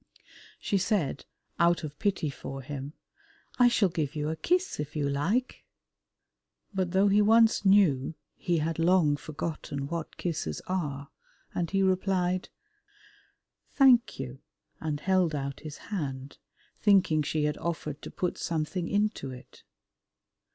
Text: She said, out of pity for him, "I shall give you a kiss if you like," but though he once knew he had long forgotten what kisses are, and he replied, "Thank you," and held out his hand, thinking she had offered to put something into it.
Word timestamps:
She 0.59 0.79
said, 0.79 1.25
out 1.59 1.83
of 1.83 1.99
pity 1.99 2.31
for 2.31 2.63
him, 2.63 2.93
"I 3.59 3.67
shall 3.67 3.89
give 3.89 4.15
you 4.15 4.29
a 4.29 4.35
kiss 4.35 4.79
if 4.79 4.95
you 4.95 5.07
like," 5.07 5.63
but 6.73 6.89
though 6.89 7.07
he 7.07 7.21
once 7.21 7.65
knew 7.65 8.15
he 8.35 8.57
had 8.57 8.79
long 8.79 9.15
forgotten 9.15 9.85
what 9.87 10.17
kisses 10.17 10.59
are, 10.65 11.09
and 11.53 11.69
he 11.69 11.83
replied, 11.83 12.49
"Thank 13.73 14.17
you," 14.19 14.39
and 14.79 14.99
held 14.99 15.35
out 15.35 15.59
his 15.59 15.77
hand, 15.93 16.39
thinking 16.79 17.21
she 17.21 17.43
had 17.43 17.59
offered 17.59 18.01
to 18.01 18.09
put 18.09 18.39
something 18.39 18.87
into 18.87 19.29
it. 19.29 19.61